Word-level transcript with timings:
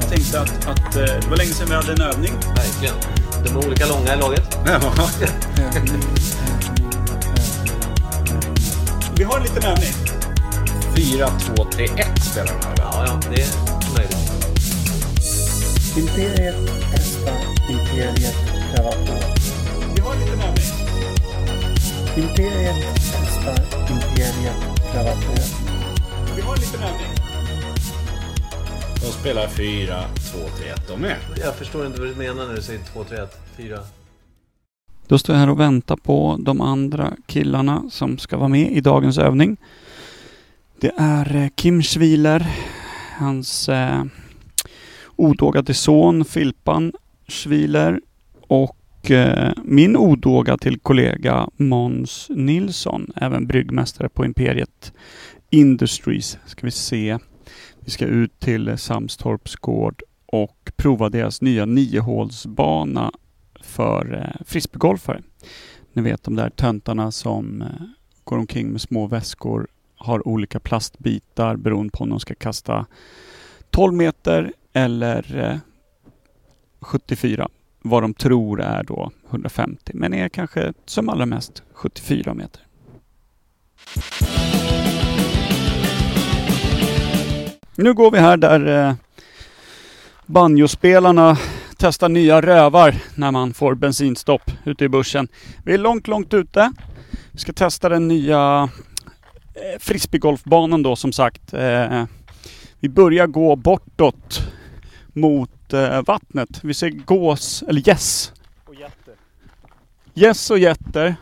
Jag 0.00 0.08
tänkte 0.10 0.40
att, 0.40 0.66
att 0.66 0.96
eh, 0.96 1.02
det 1.02 1.26
var 1.30 1.36
länge 1.36 1.50
sedan 1.50 1.68
vi 1.68 1.74
hade 1.74 1.92
en 1.92 2.00
övning. 2.00 2.32
Verkligen. 2.56 2.94
De 3.44 3.50
är 3.50 3.66
olika 3.66 3.86
långa 3.86 4.14
i 4.14 4.16
laget. 4.16 4.58
Vi 9.16 9.24
har 9.24 9.36
en 9.36 9.42
liten 9.42 9.64
övning. 9.64 9.92
4, 10.96 11.28
2, 11.56 11.64
3, 11.64 11.84
1 11.84 12.22
spelar 12.22 12.46
de 12.46 12.66
här. 12.66 12.74
Ja, 12.78 13.04
ja, 13.06 13.20
det 13.30 13.42
är 13.42 13.48
möjligt. 13.96 14.34
Imperiet 15.96 16.56
testar, 16.92 17.32
Imperiet 17.70 18.34
prövar 18.74 18.92
på. 18.92 19.14
Vi 19.94 20.00
har 20.00 20.14
en 20.14 20.20
liten 20.20 20.40
övning. 20.40 20.64
Imperiet 22.16 22.76
testar, 22.94 23.58
Imperiet 23.90 24.56
prövar 24.92 25.14
på. 25.14 25.32
Vi 26.36 26.42
har 26.42 26.54
en 26.54 26.60
liten 26.60 26.82
övning. 26.82 27.23
De 29.04 29.12
spelar 29.12 29.48
4, 29.48 30.02
2, 30.32 30.38
3, 30.58 30.68
1 30.68 30.88
de 30.88 31.00
med. 31.00 31.16
Jag 31.40 31.54
förstår 31.54 31.86
inte 31.86 32.00
vad 32.00 32.08
du 32.08 32.14
menar 32.14 32.46
när 32.46 32.54
du 32.54 32.62
säger 32.62 32.84
2, 32.84 33.04
3, 33.04 33.18
1, 33.18 33.38
4. 33.56 33.78
Då 35.06 35.18
står 35.18 35.34
jag 35.34 35.40
här 35.40 35.50
och 35.50 35.60
väntar 35.60 35.96
på 35.96 36.36
de 36.40 36.60
andra 36.60 37.12
killarna 37.26 37.84
som 37.90 38.18
ska 38.18 38.36
vara 38.36 38.48
med 38.48 38.72
i 38.72 38.80
dagens 38.80 39.18
övning. 39.18 39.56
Det 40.80 40.92
är 40.96 41.36
eh, 41.36 41.48
Kim 41.54 41.82
Schwiler, 41.82 42.46
hans 43.18 43.68
eh, 43.68 44.04
odågade 45.16 45.74
son 45.74 46.24
Filpan 46.24 46.92
Schwiler 47.28 48.00
och 48.40 49.10
eh, 49.10 49.52
min 49.64 49.96
odåga 49.96 50.58
till 50.58 50.80
kollega 50.80 51.48
Måns 51.56 52.26
Nilsson, 52.30 53.12
även 53.16 53.46
bryggmästare 53.46 54.08
på 54.08 54.24
Imperiet 54.24 54.92
Industries. 55.50 56.38
Ska 56.46 56.66
vi 56.66 56.70
se. 56.70 57.18
Vi 57.84 57.90
ska 57.90 58.06
ut 58.06 58.40
till 58.40 58.78
Samstorps 58.78 59.56
gård 59.56 60.02
och 60.26 60.72
prova 60.76 61.08
deras 61.08 61.40
nya 61.40 61.64
niohålsbana 61.64 63.12
för 63.60 64.14
eh, 64.14 64.44
frisbeegolfare. 64.46 65.22
Ni 65.92 66.02
vet 66.02 66.22
de 66.22 66.36
där 66.36 66.50
töntarna 66.50 67.12
som 67.12 67.62
eh, 67.62 67.68
går 68.24 68.38
omkring 68.38 68.68
med 68.68 68.80
små 68.80 69.06
väskor, 69.06 69.68
har 69.96 70.28
olika 70.28 70.60
plastbitar 70.60 71.56
beroende 71.56 71.90
på 71.90 72.04
om 72.04 72.10
de 72.10 72.20
ska 72.20 72.34
kasta 72.34 72.86
12 73.70 73.94
meter 73.94 74.52
eller 74.72 75.36
eh, 75.36 75.58
74. 76.80 77.48
Vad 77.82 78.02
de 78.02 78.14
tror 78.14 78.60
är 78.60 78.82
då 78.82 79.10
150, 79.30 79.92
men 79.94 80.14
är 80.14 80.28
kanske 80.28 80.72
som 80.86 81.08
allra 81.08 81.26
mest 81.26 81.62
74 81.72 82.34
meter. 82.34 82.66
Nu 87.76 87.94
går 87.94 88.10
vi 88.10 88.18
här 88.18 88.36
där 88.36 88.88
eh, 88.88 88.94
banjospelarna 90.26 91.38
testar 91.76 92.08
nya 92.08 92.42
rövar 92.42 92.94
när 93.14 93.30
man 93.30 93.54
får 93.54 93.74
bensinstopp 93.74 94.50
ute 94.64 94.84
i 94.84 94.88
bussen. 94.88 95.28
Vi 95.64 95.74
är 95.74 95.78
långt, 95.78 96.08
långt 96.08 96.34
ute. 96.34 96.72
Vi 97.32 97.38
ska 97.38 97.52
testa 97.52 97.88
den 97.88 98.08
nya 98.08 98.68
eh, 99.54 99.78
frisbeegolfbanan 99.80 100.82
då 100.82 100.96
som 100.96 101.12
sagt. 101.12 101.54
Eh, 101.54 102.04
vi 102.80 102.88
börjar 102.88 103.26
gå 103.26 103.56
bortåt 103.56 104.40
mot 105.12 105.72
eh, 105.72 106.02
vattnet. 106.02 106.60
Vi 106.62 106.74
ser 106.74 106.90
gås, 106.90 107.64
eller 107.68 107.88
gäss. 107.88 108.32
Och 108.66 108.74
jätte. 108.74 109.10
Gäss 110.14 110.50
och 110.50 110.58
getter 110.58 111.16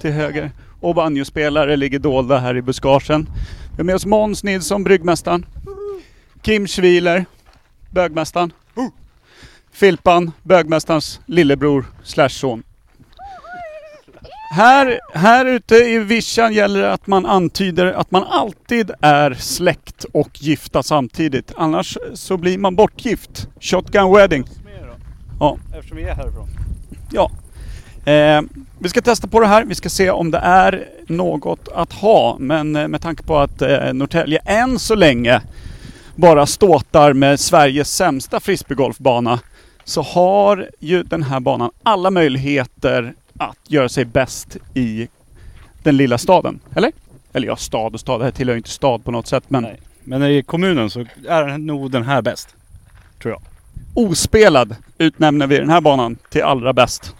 till 0.00 0.12
höger. 0.12 0.50
Och 0.80 0.94
banjospelare 0.94 1.76
ligger 1.76 1.98
dolda 1.98 2.38
här 2.38 2.56
i 2.56 2.62
buskagen. 2.62 3.28
Vi 3.70 3.76
har 3.76 3.84
med 3.84 3.94
oss 3.94 4.06
Måns 4.06 4.44
Nilsson, 4.44 4.84
bryggmästaren. 4.84 5.46
Kim 6.44 6.66
Schwiler, 6.66 7.24
bögmästaren. 7.90 8.52
Filpan, 9.72 10.32
bögmästarens 10.42 11.20
lillebror 11.26 11.84
slash 12.02 12.28
son. 12.28 12.62
Här, 14.50 15.00
här 15.14 15.44
ute 15.44 15.74
i 15.74 15.98
vischan 15.98 16.52
gäller 16.52 16.82
det 16.82 16.92
att 16.92 17.06
man 17.06 17.26
antyder 17.26 17.86
att 17.86 18.10
man 18.10 18.24
alltid 18.24 18.90
är 19.00 19.34
släkt 19.34 20.04
och 20.04 20.42
gifta 20.42 20.82
samtidigt. 20.82 21.52
Annars 21.56 21.98
så 22.14 22.36
blir 22.36 22.58
man 22.58 22.76
bortgift. 22.76 23.48
Shotgun 23.60 24.14
wedding. 24.14 24.44
Ja. 25.40 25.58
Eftersom 25.74 25.96
vi 25.96 26.02
är 26.02 26.14
härifrån. 26.14 26.48
Ja. 27.12 27.30
Eh, 28.12 28.42
vi 28.78 28.88
ska 28.88 29.00
testa 29.00 29.26
på 29.26 29.40
det 29.40 29.46
här. 29.46 29.64
Vi 29.64 29.74
ska 29.74 29.88
se 29.88 30.10
om 30.10 30.30
det 30.30 30.38
är 30.38 30.88
något 31.06 31.68
att 31.74 31.92
ha. 31.92 32.36
Men 32.38 32.76
eh, 32.76 32.88
med 32.88 33.02
tanke 33.02 33.22
på 33.22 33.38
att 33.38 33.62
eh, 33.62 33.92
Norrtälje 33.92 34.38
än 34.44 34.78
så 34.78 34.94
länge 34.94 35.42
bara 36.16 36.46
ståtar 36.46 37.12
med 37.12 37.40
Sveriges 37.40 37.96
sämsta 37.96 38.40
frisbeegolfbana 38.40 39.40
så 39.84 40.02
har 40.02 40.70
ju 40.78 41.02
den 41.02 41.22
här 41.22 41.40
banan 41.40 41.70
alla 41.82 42.10
möjligheter 42.10 43.14
att 43.38 43.58
göra 43.68 43.88
sig 43.88 44.04
bäst 44.04 44.56
i 44.74 45.08
den 45.82 45.96
lilla 45.96 46.18
staden. 46.18 46.60
Eller? 46.74 46.92
Eller 47.32 47.46
ja, 47.46 47.56
stad 47.56 47.94
och 47.94 48.00
stad. 48.00 48.20
Det 48.20 48.24
här 48.24 48.32
tillhör 48.32 48.54
ju 48.54 48.58
inte 48.58 48.70
stad 48.70 49.04
på 49.04 49.10
något 49.10 49.26
sätt 49.26 49.44
men 49.48 49.62
Nej. 49.62 49.80
Men 50.04 50.22
i 50.22 50.42
kommunen 50.42 50.90
så 50.90 51.04
är 51.28 51.58
nog 51.58 51.90
den 51.90 52.02
här 52.02 52.22
bäst. 52.22 52.54
Tror 53.22 53.34
jag. 53.34 53.42
ospelad 53.94 54.76
utnämner 54.98 55.46
vi 55.46 55.58
den 55.58 55.70
här 55.70 55.80
banan 55.80 56.16
till 56.30 56.42
allra 56.42 56.72
bäst. 56.72 57.14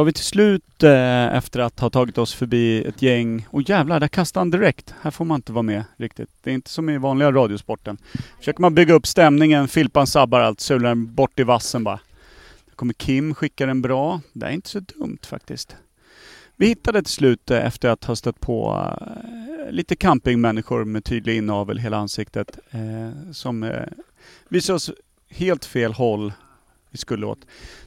Har 0.00 0.04
vi 0.04 0.12
till 0.12 0.24
slut, 0.24 0.82
eh, 0.82 1.36
efter 1.36 1.60
att 1.60 1.80
ha 1.80 1.90
tagit 1.90 2.18
oss 2.18 2.34
förbi 2.34 2.84
ett 2.84 3.02
gäng, 3.02 3.46
och 3.50 3.68
jävlar, 3.68 4.00
där 4.00 4.08
kastade 4.08 4.40
han 4.40 4.50
direkt. 4.50 4.94
Här 5.02 5.10
får 5.10 5.24
man 5.24 5.36
inte 5.36 5.52
vara 5.52 5.62
med 5.62 5.84
riktigt. 5.96 6.28
Det 6.42 6.50
är 6.50 6.54
inte 6.54 6.70
som 6.70 6.90
i 6.90 6.98
vanliga 6.98 7.32
radiosporten. 7.32 7.98
Försöker 8.38 8.60
man 8.60 8.74
bygga 8.74 8.94
upp 8.94 9.06
stämningen, 9.06 9.68
Filpan 9.68 10.06
sabbar 10.06 10.40
allt, 10.40 10.60
sular 10.60 10.88
den 10.88 11.14
bort 11.14 11.40
i 11.40 11.42
vassen 11.42 11.84
bara. 11.84 12.00
Där 12.66 12.74
kommer 12.74 12.94
Kim, 12.94 13.34
skickar 13.34 13.68
en 13.68 13.82
bra. 13.82 14.20
Det 14.32 14.46
är 14.46 14.50
inte 14.50 14.68
så 14.68 14.80
dumt 14.80 15.18
faktiskt. 15.22 15.76
Vi 16.56 16.66
hittade 16.66 17.02
till 17.02 17.12
slut, 17.12 17.50
eh, 17.50 17.66
efter 17.66 17.88
att 17.88 18.04
ha 18.04 18.16
stött 18.16 18.40
på 18.40 18.86
eh, 19.00 19.72
lite 19.72 19.96
campingmänniskor 19.96 20.84
med 20.84 21.04
tydlig 21.04 21.36
inavel 21.36 21.78
i 21.78 21.82
hela 21.82 21.96
ansiktet, 21.96 22.58
eh, 22.70 23.32
som 23.32 23.62
eh, 23.62 23.86
visade 24.48 24.76
oss 24.76 24.90
helt 25.28 25.64
fel 25.64 25.92
håll 25.92 26.32
vi 26.90 26.98
skulle 26.98 27.26
åt. 27.26 27.38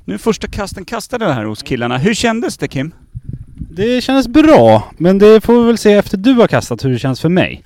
Nu 0.06 0.18
första 0.18 0.48
kasten 0.48 0.86
kastade 0.86 1.26
det 1.26 1.34
här 1.34 1.46
hos 1.46 1.64
killarna. 1.64 1.98
Hur 1.98 2.14
kändes 2.14 2.58
det 2.58 2.68
Kim? 2.68 2.94
Det 3.72 4.02
kändes 4.02 4.28
bra, 4.28 4.92
men 4.98 5.18
det 5.20 5.42
får 5.42 5.62
vi 5.62 5.68
väl 5.68 5.78
se 5.78 5.94
efter 5.94 6.18
du 6.18 6.34
har 6.34 6.48
kastat 6.48 6.86
hur 6.86 6.90
det 6.90 7.00
känns 7.00 7.22
för 7.22 7.30
mig. 7.30 7.64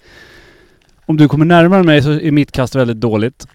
Om 1.05 1.17
du 1.17 1.27
kommer 1.27 1.45
närmare 1.45 1.83
mig 1.83 2.01
så 2.01 2.11
är 2.11 2.31
mitt 2.31 2.51
kast 2.51 2.75
väldigt 2.75 2.97
dåligt. 2.97 3.47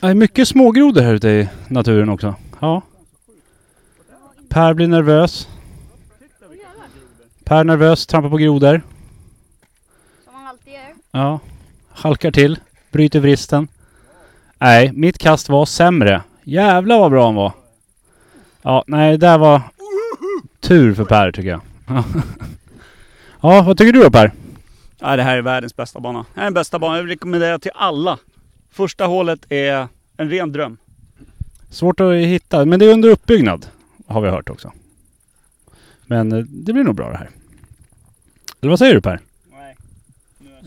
Det 0.00 0.06
är 0.06 0.14
mycket 0.14 0.48
smågrodor 0.48 1.02
här 1.02 1.14
ute 1.14 1.28
i 1.28 1.48
naturen 1.68 2.08
också. 2.08 2.34
Ja. 2.60 2.82
Per 4.48 4.74
blir 4.74 4.88
nervös. 4.88 5.48
Per 7.44 7.64
nervös, 7.64 8.06
trampar 8.06 8.30
på 8.30 8.36
grodor. 8.36 8.82
Som 10.24 10.32
man 10.34 10.46
alltid 10.46 10.72
gör. 10.72 10.94
Ja. 11.10 11.40
Halkar 11.88 12.30
till. 12.30 12.58
Bryter 12.92 13.20
vristen. 13.20 13.68
Nej, 14.64 14.92
mitt 14.92 15.18
kast 15.18 15.48
var 15.48 15.66
sämre. 15.66 16.22
Jävlar 16.44 16.98
vad 16.98 17.10
bra 17.10 17.24
han 17.24 17.34
var. 17.34 17.52
Ja, 18.62 18.84
nej 18.86 19.10
det 19.10 19.16
där 19.16 19.38
var 19.38 19.62
tur 20.60 20.94
för 20.94 21.04
Per 21.04 21.32
tycker 21.32 21.48
jag. 21.48 21.60
ja, 23.40 23.62
vad 23.62 23.78
tycker 23.78 23.92
du 23.92 24.02
då 24.02 24.10
Per? 24.10 24.32
Ja, 24.98 25.16
det 25.16 25.22
här 25.22 25.36
är 25.36 25.42
världens 25.42 25.76
bästa 25.76 26.00
bana. 26.00 26.18
Det 26.18 26.26
här 26.34 26.42
är 26.42 26.46
den 26.46 26.54
bästa 26.54 26.78
banan. 26.78 26.96
Jag 26.96 27.10
rekommenderar 27.10 27.58
till 27.58 27.70
alla. 27.74 28.18
Första 28.70 29.06
hålet 29.06 29.46
är 29.48 29.88
en 30.16 30.30
ren 30.30 30.52
dröm. 30.52 30.76
Svårt 31.70 32.00
att 32.00 32.14
hitta, 32.14 32.64
men 32.64 32.80
det 32.80 32.86
är 32.86 32.92
under 32.92 33.08
uppbyggnad. 33.08 33.66
Har 34.06 34.20
vi 34.20 34.28
hört 34.28 34.50
också. 34.50 34.72
Men 36.06 36.32
eh, 36.32 36.38
det 36.38 36.72
blir 36.72 36.84
nog 36.84 36.94
bra 36.94 37.10
det 37.10 37.16
här. 37.16 37.30
Eller 38.60 38.70
vad 38.70 38.78
säger 38.78 38.94
du 38.94 39.00
Per? 39.00 39.20
Nej. 39.52 39.76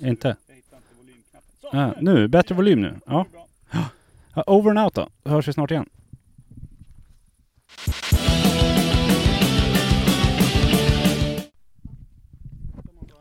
Inte? 0.10 0.36
Jag 0.48 0.56
hittar 0.56 0.78
inte 0.78 0.96
volymknappen. 0.98 1.50
Så, 1.62 1.70
Ja, 1.72 1.94
nu, 2.02 2.28
bättre 2.28 2.56
volym 2.56 2.82
nu. 2.82 2.96
Ja. 3.06 3.26
Over 4.46 4.70
and 4.70 4.80
out 4.80 4.94
då. 4.94 5.10
Då 5.24 5.32
hörs 5.32 5.48
vi 5.48 5.54
snart 5.54 5.72
igen. 5.72 5.90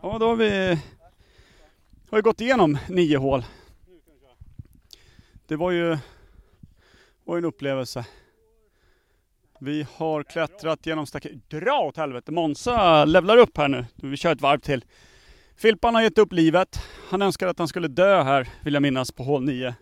Ja, 0.03 0.19
då 0.19 0.29
har 0.29 0.37
vi 0.37 0.69
har 2.11 2.19
vi 2.19 2.23
gått 2.23 2.41
igenom 2.41 2.79
nio 2.89 3.17
hål. 3.17 3.45
Det 5.47 5.57
var 5.57 5.71
ju 5.71 5.99
var 7.25 7.39
en 7.39 7.45
upplevelse. 7.45 8.07
Vi 9.61 9.87
har 9.97 10.23
klättrat 10.23 10.87
genom 10.87 11.07
staket. 11.07 11.51
Dra 11.51 11.79
åt 11.79 11.97
helvete! 11.97 12.33
Monza 12.33 13.05
levlar 13.05 13.37
upp 13.37 13.57
här 13.59 13.69
nu. 13.69 13.85
Vi 13.95 14.17
kör 14.17 14.33
ett 14.33 14.41
varv 14.41 14.59
till. 14.59 14.85
Filpan 15.57 15.95
har 15.95 16.03
gett 16.03 16.19
upp 16.19 16.33
livet. 16.33 16.81
Han 17.11 17.23
önskade 17.23 17.51
att 17.51 17.59
han 17.59 17.69
skulle 17.69 17.89
dö 17.89 18.23
här, 18.23 18.49
vill 18.63 18.75
jag 18.75 18.83
minnas, 18.83 19.13
på 19.13 19.23
hål 19.23 19.45
9 19.45 19.75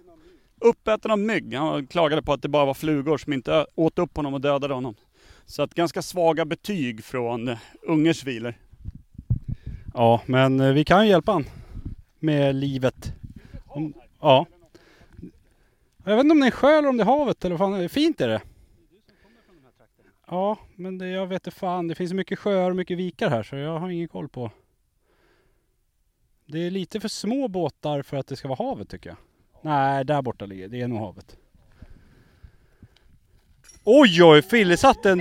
uppäten 0.65 1.11
av 1.11 1.19
mygg. 1.19 1.55
Han 1.55 1.87
klagade 1.87 2.23
på 2.23 2.33
att 2.33 2.43
det 2.43 2.49
bara 2.49 2.65
var 2.65 2.75
flugor 2.75 3.19
som 3.19 3.33
inte 3.33 3.67
åt 3.75 3.99
upp 3.99 4.17
honom 4.17 4.35
och 4.35 4.41
dödade 4.41 4.75
honom. 4.75 4.95
Så 5.47 5.63
att 5.63 5.75
ganska 5.75 6.03
svaga 6.03 6.45
betyg 6.45 7.05
från 7.05 7.49
eh, 7.49 7.59
Ungers 7.83 8.25
viler. 8.25 8.59
Ja, 9.95 10.21
men 10.27 10.61
eh, 10.61 10.73
vi 10.73 10.85
kan 10.85 11.05
ju 11.05 11.11
hjälpa 11.11 11.33
han. 11.33 11.45
Med 12.19 12.55
livet. 12.55 13.13
Om, 13.67 13.95
ja. 14.21 14.47
Jag 16.05 16.17
vet 16.17 16.25
inte 16.25 16.33
om 16.33 16.41
det 16.41 16.45
är 16.45 16.47
en 16.47 16.53
sjö 16.53 16.79
eller 16.79 16.89
om 16.89 16.97
det 16.97 17.03
är 17.03 17.07
havet 17.07 17.45
eller 17.45 17.57
vad 17.57 17.79
fan. 17.79 17.89
Fint 17.89 18.21
är 18.21 18.29
det. 18.29 18.43
Ja, 20.27 20.59
men 20.75 20.99
det, 20.99 21.09
jag 21.09 21.27
vet 21.27 21.47
inte 21.47 21.59
fan. 21.59 21.89
Det 21.89 21.95
finns 21.95 22.11
så 22.11 22.17
mycket 22.17 22.39
sjöar 22.39 22.71
och 22.71 22.77
mycket 22.77 22.99
vikar 22.99 23.31
här 23.31 23.43
så 23.43 23.57
jag 23.57 23.79
har 23.79 23.91
ingen 23.91 24.09
koll 24.09 24.29
på. 24.29 24.51
Det 26.47 26.59
är 26.67 26.71
lite 26.71 27.01
för 27.01 27.09
små 27.09 27.49
båtar 27.49 28.03
för 28.03 28.17
att 28.17 28.27
det 28.27 28.37
ska 28.37 28.49
vara 28.49 28.69
havet 28.69 28.89
tycker 28.89 29.11
jag. 29.11 29.17
Nej, 29.65 30.05
där 30.05 30.23
borta 30.23 30.47
ligger 30.47 30.69
det. 30.69 30.81
är 30.81 30.89
nog 30.89 30.99
havet. 30.99 31.37
Oj, 33.85 34.23
oj! 34.23 34.43
Fille 34.43 34.77
satte 34.77 35.11
en... 35.11 35.21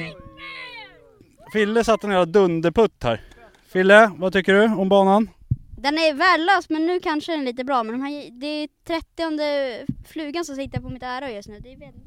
Fille 1.54 1.84
satte 1.84 2.08
en 2.08 2.12
jävla 2.12 2.26
dunderputt 2.26 3.04
här. 3.04 3.22
Fille, 3.68 4.12
vad 4.18 4.34
tycker 4.34 4.54
du 4.54 4.66
om 4.66 4.90
banan? 4.90 5.30
Den 5.78 5.94
är 5.94 6.14
värdelös 6.14 6.70
men 6.70 6.86
nu 6.86 7.00
kanske 7.00 7.32
den 7.32 7.42
är 7.42 7.46
lite 7.46 7.64
bra 7.64 7.84
men 7.84 8.00
de 8.00 8.02
här, 8.02 8.40
det 8.40 8.48
är 8.48 8.70
30 8.84 10.08
flugan 10.08 10.46
som 10.46 10.56
sitter 10.56 10.82
på 10.82 10.90
mitt 10.90 11.04
öra 11.04 11.32
just 11.32 11.50
nu. 11.50 11.60
Det 11.60 11.74
är 11.74 11.78
väldigt. 11.78 12.04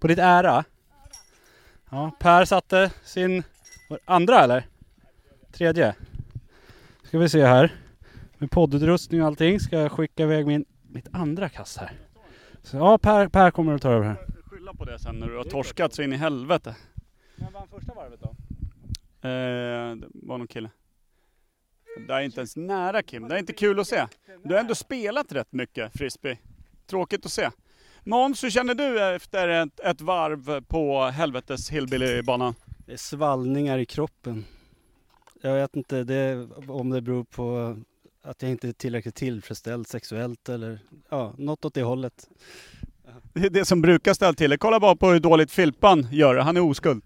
På 0.00 0.06
ditt 0.06 0.18
ära? 0.18 0.64
Ja, 1.90 2.10
Per 2.18 2.44
satte 2.44 2.90
sin 3.04 3.42
det 3.88 3.98
andra 4.04 4.40
eller? 4.40 4.66
Tredje? 5.52 5.94
Ska 7.04 7.18
vi 7.18 7.28
se 7.28 7.44
här. 7.44 7.74
Med 8.38 8.50
poddutrustning 8.50 9.20
och 9.20 9.26
allting 9.26 9.60
ska 9.60 9.80
jag 9.80 9.92
skicka 9.92 10.22
iväg 10.22 10.46
min, 10.46 10.64
mitt 10.92 11.08
andra 11.12 11.48
kast 11.48 11.76
här. 11.76 11.92
Så 12.62 12.76
ja, 12.76 12.98
Per, 12.98 13.28
per 13.28 13.50
kommer 13.50 13.74
att 13.74 13.82
ta 13.82 13.90
över 13.90 14.06
här. 14.06 14.26
Skylla 14.46 14.74
på 14.74 14.84
det 14.84 14.98
sen 14.98 15.18
när 15.18 15.28
du 15.28 15.36
har 15.36 15.44
torskat 15.44 15.94
så 15.94 16.02
in 16.02 16.12
i 16.12 16.16
helvete. 16.16 16.76
Vem 17.36 17.52
vann 17.52 17.68
första 17.68 17.94
varvet 17.94 18.20
då? 18.20 18.28
Eh, 19.28 19.96
det 19.96 20.06
var 20.12 20.38
någon 20.38 20.46
kille. 20.46 20.70
Det 22.06 22.14
är 22.14 22.20
inte 22.20 22.40
ens 22.40 22.56
nära 22.56 23.02
Kim. 23.02 23.28
Det 23.28 23.34
är 23.34 23.38
inte 23.38 23.52
kul 23.52 23.80
att 23.80 23.86
se. 23.86 24.06
Du 24.44 24.54
har 24.54 24.60
ändå 24.60 24.74
spelat 24.74 25.32
rätt 25.32 25.52
mycket 25.52 25.92
frisbee. 25.98 26.38
Tråkigt 26.86 27.26
att 27.26 27.32
se. 27.32 27.50
Måns, 28.04 28.44
hur 28.44 28.50
känner 28.50 28.74
du 28.74 29.14
efter 29.14 29.48
ett, 29.48 29.80
ett 29.80 30.00
varv 30.00 30.64
på 30.64 31.04
helvetes 31.04 31.70
hillbillybanan? 31.70 32.54
Det 32.86 32.92
är 32.92 32.96
svallningar 32.96 33.78
i 33.78 33.86
kroppen. 33.86 34.44
Jag 35.42 35.54
vet 35.54 35.76
inte 35.76 36.04
det, 36.04 36.48
om 36.68 36.90
det 36.90 37.00
beror 37.00 37.24
på 37.24 37.76
att 38.22 38.42
jag 38.42 38.50
inte 38.50 38.68
är 38.68 38.72
tillräckligt 38.72 39.14
tillfredsställd 39.14 39.86
sexuellt 39.86 40.48
eller 40.48 40.78
ja, 41.10 41.34
något 41.38 41.64
åt 41.64 41.74
det 41.74 41.82
hållet. 41.82 42.28
Det 43.32 43.40
är 43.40 43.50
det 43.50 43.64
som 43.64 43.82
brukar 43.82 44.14
ställa 44.14 44.32
till 44.32 44.50
det. 44.50 44.58
Kolla 44.58 44.80
bara 44.80 44.96
på 44.96 45.10
hur 45.10 45.20
dåligt 45.20 45.50
Filpan 45.50 46.06
gör 46.10 46.34
det. 46.34 46.42
Han 46.42 46.56
är 46.56 46.60
oskuld. 46.60 47.04